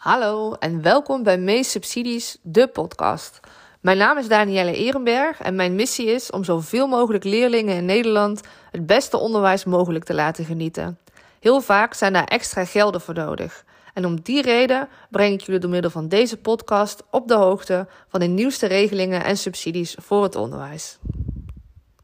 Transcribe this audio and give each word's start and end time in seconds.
Hallo 0.00 0.52
en 0.52 0.82
welkom 0.82 1.22
bij 1.22 1.38
Mees 1.38 1.70
Subsidies, 1.70 2.38
de 2.42 2.68
podcast. 2.68 3.40
Mijn 3.80 3.98
naam 3.98 4.18
is 4.18 4.28
Danielle 4.28 4.76
Ehrenberg 4.76 5.40
en 5.40 5.54
mijn 5.54 5.74
missie 5.74 6.06
is 6.06 6.30
om 6.30 6.44
zoveel 6.44 6.86
mogelijk 6.86 7.24
leerlingen 7.24 7.76
in 7.76 7.84
Nederland 7.84 8.40
het 8.70 8.86
beste 8.86 9.16
onderwijs 9.16 9.64
mogelijk 9.64 10.04
te 10.04 10.14
laten 10.14 10.44
genieten. 10.44 10.98
Heel 11.40 11.60
vaak 11.60 11.94
zijn 11.94 12.12
daar 12.12 12.24
extra 12.24 12.64
gelden 12.64 13.00
voor 13.00 13.14
nodig. 13.14 13.64
En 13.94 14.06
om 14.06 14.20
die 14.20 14.42
reden 14.42 14.88
breng 15.10 15.34
ik 15.34 15.40
jullie 15.40 15.60
door 15.60 15.70
middel 15.70 15.90
van 15.90 16.08
deze 16.08 16.36
podcast 16.36 17.02
op 17.10 17.28
de 17.28 17.34
hoogte 17.34 17.86
van 18.08 18.20
de 18.20 18.26
nieuwste 18.26 18.66
regelingen 18.66 19.24
en 19.24 19.36
subsidies 19.36 19.96
voor 19.98 20.22
het 20.22 20.36
onderwijs. 20.36 20.98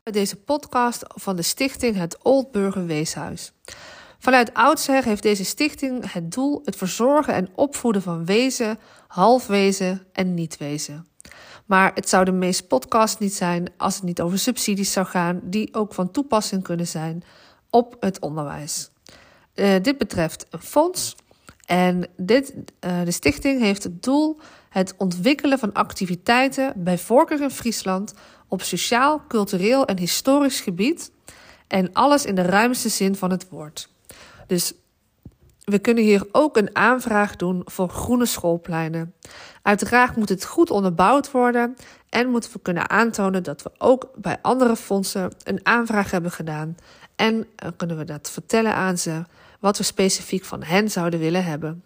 Deze 0.03 0.37
podcast 0.37 1.03
van 1.07 1.37
de 1.37 1.43
stichting 1.43 1.97
Het 1.97 2.19
Oldburger 2.23 2.87
Weeshuis. 2.87 3.53
Vanuit 4.19 4.55
oudsher 4.55 5.05
heeft 5.05 5.23
deze 5.23 5.45
stichting 5.45 6.13
het 6.13 6.33
doel 6.33 6.63
het 6.65 6.77
verzorgen 6.77 7.35
en 7.35 7.49
opvoeden 7.55 8.03
van 8.03 8.25
wezen, 8.25 8.79
halfwezen 9.07 10.07
en 10.13 10.35
niet-wezen. 10.35 11.07
Maar 11.67 11.91
het 11.95 12.09
zou 12.09 12.25
de 12.25 12.33
meest 12.33 12.69
podcast 12.69 13.19
niet 13.19 13.35
zijn 13.35 13.73
als 13.77 13.95
het 13.95 14.03
niet 14.03 14.21
over 14.21 14.39
subsidies 14.39 14.93
zou 14.93 15.07
gaan, 15.07 15.41
die 15.45 15.75
ook 15.75 15.95
van 15.95 16.11
toepassing 16.11 16.63
kunnen 16.63 16.87
zijn 16.87 17.23
op 17.71 17.97
het 18.01 18.21
onderwijs. 18.21 18.91
Uh, 19.55 19.75
dit 19.83 19.99
betreft 19.99 20.47
een 20.51 20.63
fonds. 20.63 21.17
En 21.67 22.09
dit, 22.17 22.55
uh, 22.55 23.03
de 23.05 23.11
stichting 23.11 23.61
heeft 23.61 23.83
het 23.83 24.03
doel 24.03 24.41
het 24.69 24.95
ontwikkelen 24.97 25.59
van 25.59 25.73
activiteiten, 25.73 26.73
bij 26.77 26.99
voorkeur 26.99 27.43
in 27.43 27.51
Friesland, 27.51 28.15
op 28.49 28.63
sociaal, 28.63 29.23
cultureel 29.29 29.87
en 29.87 29.99
historisch 29.99 30.61
gebied. 30.61 31.11
En 31.67 31.93
alles 31.93 32.25
in 32.25 32.35
de 32.35 32.43
ruimste 32.43 32.89
zin 32.89 33.15
van 33.17 33.31
het 33.31 33.49
woord. 33.49 33.89
Dus 34.47 34.73
we 35.65 35.79
kunnen 35.79 36.05
hier 36.05 36.27
ook 36.33 36.57
een 36.57 36.77
aanvraag 36.77 37.37
doen 37.37 37.63
voor 37.65 37.89
groene 37.89 38.27
schoolpleinen. 38.27 39.15
Uiteraard 39.63 40.17
moet 40.17 40.29
het 40.29 40.45
goed 40.45 40.71
onderbouwd 40.71 41.31
worden 41.31 41.77
en 42.09 42.29
moeten 42.29 42.53
we 42.53 42.59
kunnen 42.59 42.91
aantonen 42.91 43.43
dat 43.43 43.63
we 43.63 43.71
ook 43.79 44.11
bij 44.17 44.39
andere 44.43 44.77
fondsen 44.77 45.33
een 45.45 45.61
aanvraag 45.63 46.11
hebben 46.11 46.31
gedaan. 46.31 46.77
En 47.17 47.47
kunnen 47.77 47.97
we 47.97 48.05
dat 48.05 48.31
vertellen 48.31 48.75
aan 48.75 48.99
ze 48.99 49.23
wat 49.61 49.79
we 49.79 49.85
specifiek 49.85 50.45
van 50.45 50.63
hen 50.63 50.91
zouden 50.91 51.21
willen 51.21 51.45
hebben. 51.45 51.85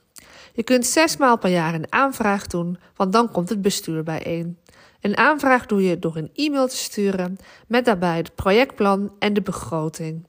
Je 0.53 0.63
kunt 0.63 0.87
zes 0.87 1.17
maal 1.17 1.39
per 1.39 1.51
jaar 1.51 1.75
een 1.75 1.93
aanvraag 1.93 2.47
doen, 2.47 2.79
want 2.97 3.13
dan 3.13 3.31
komt 3.31 3.49
het 3.49 3.63
bestuur 3.63 4.03
bijeen. 4.03 4.59
Een 5.01 5.17
aanvraag 5.17 5.67
doe 5.67 5.83
je 5.83 5.99
door 5.99 6.17
een 6.17 6.31
e-mail 6.35 6.69
te 6.69 6.77
sturen 6.77 7.39
met 7.67 7.85
daarbij 7.85 8.17
het 8.17 8.35
projectplan 8.35 9.13
en 9.19 9.33
de 9.33 9.43
begroting. 9.43 10.27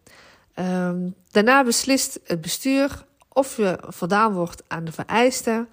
Um, 0.56 1.16
daarna 1.32 1.64
beslist 1.64 2.20
het 2.24 2.42
bestuur 2.42 3.06
of 3.30 3.58
je 3.58 3.78
voldaan 3.88 4.34
wordt 4.34 4.64
aan 4.68 4.84
de 4.84 4.92
vereisten 4.92 5.70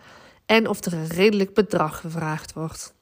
en 0.46 0.68
of 0.68 0.84
er 0.84 0.92
een 0.92 1.06
redelijk 1.06 1.54
bedrag 1.54 2.00
gevraagd 2.00 2.52
wordt. 2.52 2.94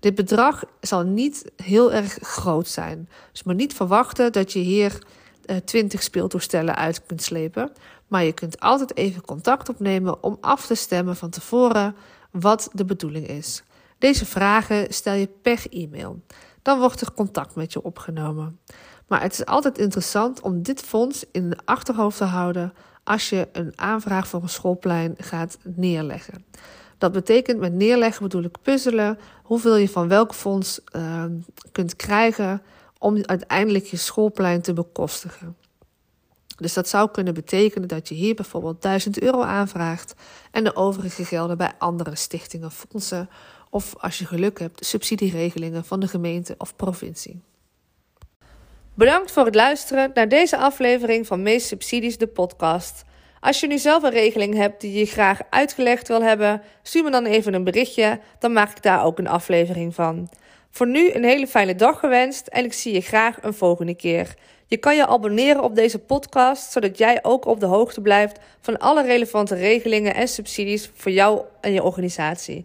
Dit 0.00 0.14
bedrag 0.14 0.64
zal 0.80 1.02
niet 1.02 1.50
heel 1.56 1.92
erg 1.92 2.18
groot 2.20 2.68
zijn. 2.68 3.08
Dus 3.32 3.42
maar 3.42 3.54
niet 3.54 3.74
verwachten 3.74 4.32
dat 4.32 4.52
je 4.52 4.58
hier 4.58 5.02
uh, 5.46 5.56
20 5.56 6.02
speeltoestellen 6.02 6.76
uit 6.76 7.06
kunt 7.06 7.22
slepen. 7.22 7.72
Maar 8.06 8.24
je 8.24 8.32
kunt 8.32 8.60
altijd 8.60 8.96
even 8.96 9.24
contact 9.24 9.68
opnemen 9.68 10.22
om 10.22 10.38
af 10.40 10.66
te 10.66 10.74
stemmen 10.74 11.16
van 11.16 11.30
tevoren 11.30 11.96
wat 12.30 12.68
de 12.72 12.84
bedoeling 12.84 13.26
is. 13.26 13.62
Deze 13.98 14.26
vragen 14.26 14.94
stel 14.94 15.14
je 15.14 15.28
per 15.42 15.66
e-mail. 15.70 16.22
Dan 16.62 16.78
wordt 16.78 17.00
er 17.00 17.12
contact 17.12 17.54
met 17.54 17.72
je 17.72 17.82
opgenomen. 17.82 18.60
Maar 19.06 19.22
het 19.22 19.32
is 19.32 19.44
altijd 19.44 19.78
interessant 19.78 20.40
om 20.40 20.62
dit 20.62 20.80
fonds 20.80 21.24
in 21.32 21.50
de 21.50 21.58
achterhoofd 21.64 22.16
te 22.16 22.24
houden 22.24 22.72
als 23.04 23.28
je 23.28 23.48
een 23.52 23.72
aanvraag 23.74 24.28
voor 24.28 24.42
een 24.42 24.48
schoolplein 24.48 25.14
gaat 25.18 25.58
neerleggen. 25.62 26.44
Dat 26.98 27.12
betekent 27.12 27.58
met 27.58 27.72
neerleggen 27.72 28.22
bedoel 28.22 28.42
ik 28.42 28.60
puzzelen 28.62 29.18
hoeveel 29.42 29.76
je 29.76 29.88
van 29.88 30.08
welk 30.08 30.34
fonds 30.34 30.80
uh, 30.92 31.24
kunt 31.72 31.96
krijgen 31.96 32.62
om 32.98 33.22
uiteindelijk 33.24 33.84
je 33.84 33.96
schoolplein 33.96 34.62
te 34.62 34.72
bekostigen. 34.72 35.56
Dus 36.56 36.72
dat 36.74 36.88
zou 36.88 37.10
kunnen 37.10 37.34
betekenen 37.34 37.88
dat 37.88 38.08
je 38.08 38.14
hier 38.14 38.34
bijvoorbeeld 38.34 38.82
1000 38.82 39.20
euro 39.20 39.42
aanvraagt 39.42 40.14
en 40.50 40.64
de 40.64 40.76
overige 40.76 41.24
gelden 41.24 41.56
bij 41.56 41.72
andere 41.78 42.16
stichtingen, 42.16 42.70
fondsen 42.70 43.28
of 43.70 43.94
als 43.98 44.18
je 44.18 44.26
geluk 44.26 44.58
hebt, 44.58 44.86
subsidieregelingen 44.86 45.84
van 45.84 46.00
de 46.00 46.08
gemeente 46.08 46.54
of 46.58 46.76
provincie. 46.76 47.42
Bedankt 48.96 49.30
voor 49.30 49.44
het 49.44 49.54
luisteren 49.54 50.10
naar 50.14 50.28
deze 50.28 50.56
aflevering 50.56 51.26
van 51.26 51.42
Meest 51.42 51.66
Subsidies, 51.66 52.18
de 52.18 52.26
podcast. 52.26 53.04
Als 53.40 53.60
je 53.60 53.66
nu 53.66 53.78
zelf 53.78 54.02
een 54.02 54.10
regeling 54.10 54.54
hebt 54.54 54.80
die 54.80 54.98
je 54.98 55.06
graag 55.06 55.40
uitgelegd 55.50 56.08
wil 56.08 56.22
hebben, 56.22 56.62
stuur 56.82 57.04
me 57.04 57.10
dan 57.10 57.24
even 57.24 57.54
een 57.54 57.64
berichtje, 57.64 58.20
dan 58.38 58.52
maak 58.52 58.70
ik 58.70 58.82
daar 58.82 59.04
ook 59.04 59.18
een 59.18 59.28
aflevering 59.28 59.94
van. 59.94 60.28
Voor 60.70 60.86
nu 60.86 61.12
een 61.12 61.24
hele 61.24 61.46
fijne 61.46 61.74
dag 61.74 61.98
gewenst 61.98 62.46
en 62.46 62.64
ik 62.64 62.72
zie 62.72 62.92
je 62.92 63.00
graag 63.00 63.42
een 63.42 63.54
volgende 63.54 63.94
keer. 63.94 64.34
Je 64.66 64.76
kan 64.76 64.96
je 64.96 65.06
abonneren 65.06 65.62
op 65.62 65.74
deze 65.74 65.98
podcast, 65.98 66.72
zodat 66.72 66.98
jij 66.98 67.18
ook 67.22 67.46
op 67.46 67.60
de 67.60 67.66
hoogte 67.66 68.00
blijft 68.00 68.38
van 68.60 68.78
alle 68.78 69.02
relevante 69.02 69.54
regelingen 69.54 70.14
en 70.14 70.28
subsidies 70.28 70.90
voor 70.94 71.12
jou 71.12 71.40
en 71.60 71.72
je 71.72 71.82
organisatie. 71.82 72.54